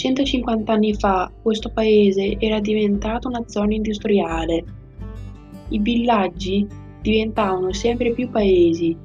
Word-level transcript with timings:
150 0.00 0.72
anni 0.72 0.94
fa 0.94 1.30
questo 1.42 1.68
paese 1.68 2.36
era 2.38 2.58
diventato 2.58 3.28
una 3.28 3.42
zona 3.46 3.74
industriale. 3.74 4.64
I 5.68 5.78
villaggi 5.78 6.66
diventavano 7.02 7.70
sempre 7.74 8.12
più 8.12 8.30
paesi 8.30 8.96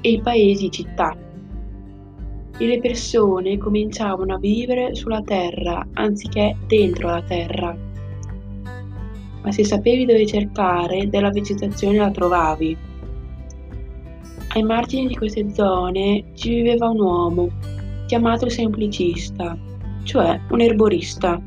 e 0.00 0.10
i 0.10 0.20
paesi 0.20 0.68
città. 0.68 1.16
E 2.58 2.66
le 2.66 2.80
persone 2.80 3.56
cominciavano 3.56 4.34
a 4.34 4.38
vivere 4.38 4.96
sulla 4.96 5.22
terra 5.22 5.86
anziché 5.92 6.56
dentro 6.66 7.10
la 7.10 7.22
terra. 7.22 7.76
Ma 9.44 9.52
se 9.52 9.64
sapevi 9.64 10.06
dove 10.06 10.26
cercare, 10.26 11.08
della 11.08 11.30
vegetazione 11.30 11.98
la 11.98 12.10
trovavi. 12.10 12.76
Ai 14.54 14.62
margini 14.64 15.06
di 15.06 15.14
queste 15.14 15.54
zone 15.54 16.32
ci 16.34 16.48
viveva 16.48 16.88
un 16.88 16.98
uomo, 16.98 17.48
chiamato 18.06 18.48
semplicista, 18.48 19.56
cioè 20.02 20.40
un 20.50 20.60
erborista. 20.60 21.40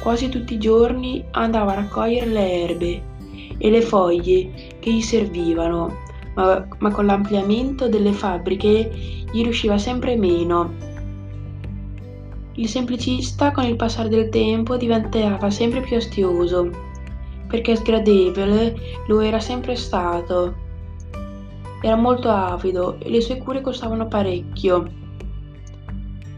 Quasi 0.00 0.28
tutti 0.28 0.54
i 0.54 0.58
giorni 0.58 1.24
andava 1.32 1.72
a 1.72 1.76
raccogliere 1.76 2.26
le 2.26 2.62
erbe 2.62 3.02
e 3.58 3.70
le 3.70 3.80
foglie 3.80 4.76
che 4.78 4.92
gli 4.92 5.00
servivano, 5.00 5.96
ma, 6.34 6.66
ma 6.78 6.90
con 6.90 7.06
l'ampliamento 7.06 7.88
delle 7.88 8.12
fabbriche 8.12 8.90
gli 9.32 9.42
riusciva 9.42 9.78
sempre 9.78 10.16
meno. 10.16 10.92
Il 12.56 12.68
semplicista 12.68 13.50
con 13.50 13.64
il 13.64 13.76
passare 13.76 14.08
del 14.08 14.28
tempo 14.28 14.76
diventava 14.76 15.50
sempre 15.50 15.80
più 15.80 15.96
astioso, 15.96 16.70
perché 17.48 17.74
sgradevole 17.74 18.76
lo 19.08 19.20
era 19.20 19.40
sempre 19.40 19.74
stato. 19.74 20.54
Era 21.82 21.96
molto 21.96 22.30
avido 22.30 22.98
e 23.00 23.10
le 23.10 23.20
sue 23.20 23.38
cure 23.38 23.60
costavano 23.60 24.06
parecchio. 24.06 25.02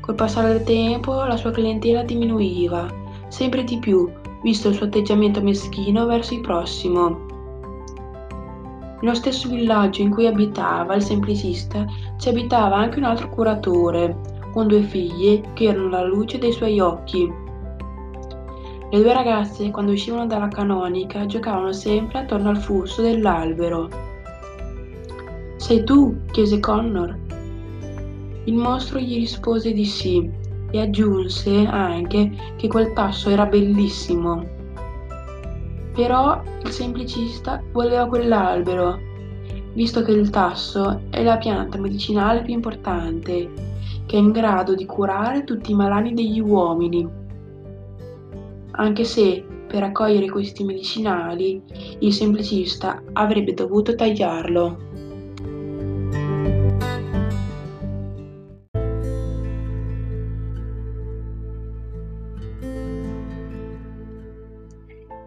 Col 0.07 0.15
passare 0.15 0.53
del 0.53 0.62
tempo 0.62 1.25
la 1.25 1.37
sua 1.37 1.51
clientela 1.51 2.05
diminuiva 2.05 2.87
sempre 3.27 3.65
di 3.65 3.79
più, 3.79 4.09
visto 4.43 4.69
il 4.69 4.75
suo 4.75 4.87
atteggiamento 4.87 5.43
meschino 5.43 6.07
verso 6.07 6.33
il 6.35 6.43
prossimo. 6.43 7.25
Nello 9.01 9.15
stesso 9.15 9.49
villaggio 9.49 10.03
in 10.03 10.11
cui 10.11 10.29
abitava 10.29 10.95
il 10.95 11.03
semplicista 11.03 11.84
ci 12.19 12.29
abitava 12.29 12.77
anche 12.77 12.99
un 12.99 13.05
altro 13.05 13.29
curatore, 13.31 14.17
con 14.53 14.69
due 14.69 14.83
figlie 14.83 15.43
che 15.55 15.65
erano 15.65 15.89
la 15.89 16.05
luce 16.05 16.39
dei 16.39 16.53
suoi 16.53 16.79
occhi. 16.79 17.31
Le 18.89 19.03
due 19.03 19.12
ragazze, 19.12 19.73
quando 19.73 19.91
uscivano 19.91 20.27
dalla 20.27 20.49
canonica, 20.49 21.27
giocavano 21.27 21.73
sempre 21.73 22.21
attorno 22.21 22.51
al 22.51 22.59
fusto 22.59 23.03
dell'albero. 23.03 23.89
Sei 25.57 25.83
tu? 25.83 26.17
chiese 26.31 26.61
Connor. 26.61 27.26
Il 28.47 28.55
mostro 28.55 28.99
gli 28.99 29.17
rispose 29.17 29.73
di 29.73 29.85
sì 29.85 30.31
e 30.71 30.81
aggiunse 30.81 31.67
anche 31.67 32.31
che 32.57 32.69
quel 32.69 32.93
tasso 32.93 33.29
era 33.29 33.47
bellissimo. 33.47 34.45
Però 35.95 36.41
il 36.63 36.71
semplicista 36.71 37.63
voleva 37.73 38.07
quell'albero, 38.07 38.99
visto 39.75 40.03
che 40.03 40.13
il 40.13 40.31
tasso 40.31 41.03
è 41.11 41.23
la 41.23 41.39
pianta 41.39 41.79
medicinale 41.79 42.43
più 42.43 42.55
importante, 42.55 43.51
che 44.07 44.17
è 44.17 44.21
in 44.21 44.31
grado 44.31 44.75
di 44.75 44.87
curare 44.87 45.45
tutti 45.45 45.73
i 45.73 45.75
malani 45.75 46.15
degli 46.15 46.41
uomini. 46.41 47.09
Anche 48.73 49.05
se 49.05 49.45
per 49.67 49.81
raccogliere 49.81 50.31
questi 50.31 50.63
medicinali 50.63 51.61
il 51.99 52.13
semplicista 52.13 53.03
avrebbe 53.13 53.55
dovuto 53.55 53.95
tagliarlo. 53.95 54.96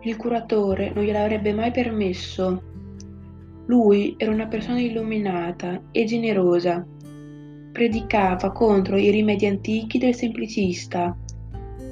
Il 0.01 0.15
curatore 0.15 0.93
non 0.95 1.03
gliel'avrebbe 1.03 1.53
mai 1.53 1.71
permesso. 1.71 2.63
Lui 3.65 4.15
era 4.17 4.31
una 4.31 4.47
persona 4.47 4.79
illuminata 4.79 5.81
e 5.91 6.05
generosa. 6.05 6.87
Predicava 7.73 8.51
contro 8.53 8.95
i 8.95 9.09
rimedi 9.11 9.45
antichi 9.45 9.97
del 9.97 10.15
semplicista 10.15 11.15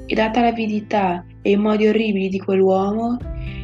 e 0.05 0.15
data 0.15 0.39
l'avidità 0.39 1.25
e 1.41 1.51
i 1.51 1.57
modi 1.57 1.85
orribili 1.87 2.29
di 2.29 2.39
quell'uomo, 2.39 3.17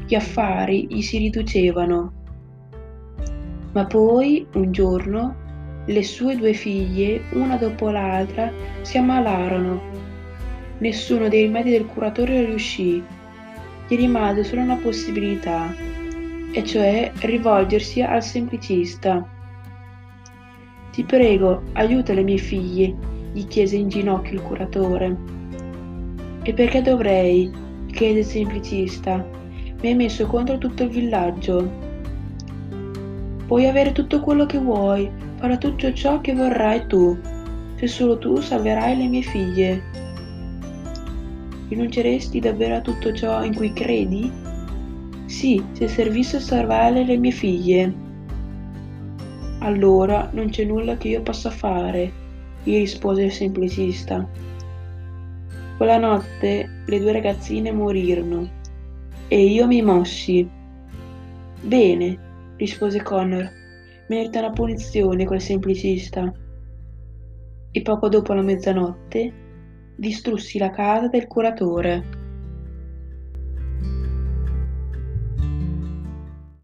gli 0.06 0.14
affari 0.14 0.88
gli 0.90 1.02
si 1.02 1.20
riducevano. 1.20 2.12
Ma 3.72 3.86
poi, 3.86 4.46
un 4.56 4.74
giorno, 4.74 5.36
le 5.86 6.04
sue 6.04 6.36
due 6.36 6.52
figlie, 6.52 7.22
una 7.32 7.56
dopo 7.56 7.90
l'altra, 7.90 8.52
si 8.82 8.98
ammalarono. 8.98 9.82
Nessuno 10.80 11.30
dei 11.30 11.44
rimedi 11.44 11.72
del 11.72 11.86
curatore 11.86 12.46
riuscì 12.46 13.02
gli 13.94 13.98
rimase 13.98 14.44
solo 14.44 14.62
una 14.62 14.78
possibilità, 14.78 15.74
e 16.52 16.64
cioè 16.64 17.12
rivolgersi 17.20 18.02
al 18.02 18.24
semplicista. 18.24 19.24
Ti 20.92 21.04
prego, 21.04 21.62
aiuta 21.74 22.14
le 22.14 22.24
mie 22.24 22.38
figlie, 22.38 22.96
gli 23.32 23.46
chiese 23.46 23.76
in 23.76 23.90
ginocchio 23.90 24.34
il 24.34 24.42
curatore. 24.42 25.18
E 26.42 26.54
perché 26.54 26.82
dovrei? 26.82 27.52
chiese 27.92 28.20
il 28.20 28.26
semplicista. 28.26 29.24
Mi 29.82 29.90
hai 29.90 29.96
messo 29.96 30.26
contro 30.26 30.58
tutto 30.58 30.84
il 30.84 30.90
villaggio. 30.90 31.72
Puoi 33.46 33.68
avere 33.68 33.92
tutto 33.92 34.22
quello 34.22 34.48
che 34.48 34.58
vuoi, 34.58 35.10
farò 35.36 35.58
tutto 35.60 35.94
ciò 35.94 36.20
che 36.22 36.34
vorrai 36.34 36.88
tu, 36.88 37.16
se 37.76 37.88
solo 37.88 38.18
tu 38.18 38.38
salverai 38.38 38.98
le 38.98 39.08
mie 39.08 39.22
figlie. 39.22 39.82
Rinunceresti 41.74 42.40
davvero 42.40 42.76
a 42.76 42.82
tutto 42.82 43.12
ciò 43.14 43.44
in 43.44 43.56
cui 43.56 43.74
credi? 43.74 44.32
Sì, 45.26 45.64
se 45.72 45.88
servisse 45.88 46.38
a 46.38 46.40
salvare 46.40 47.04
le 47.04 47.18
mie 47.18 47.32
figlie. 47.32 47.94
Allora 49.58 50.30
non 50.34 50.50
c'è 50.50 50.66
nulla 50.66 50.98
che 50.98 51.08
io 51.08 51.24
possa 51.24 51.50
fare, 51.50 52.12
gli 52.62 52.78
rispose 52.78 53.24
il 53.24 53.32
semplicista. 53.32 54.30
Quella 55.76 55.98
notte 55.98 56.84
le 56.86 57.00
due 57.00 57.12
ragazzine 57.12 57.72
morirono 57.72 58.48
e 59.28 59.44
io 59.44 59.66
mi 59.66 59.82
mossi. 59.82 60.48
Bene, 61.60 62.20
rispose 62.58 63.02
Connor, 63.02 63.50
merita 64.10 64.38
una 64.38 64.52
punizione 64.52 65.26
quel 65.26 65.42
semplicista. 65.42 66.32
E 67.72 67.82
poco 67.82 68.10
dopo 68.10 68.34
la 68.34 68.44
mezzanotte 68.44 69.42
distrussi 69.96 70.58
la 70.58 70.72
casa 70.72 71.08
del 71.08 71.28
curatore 71.28 72.23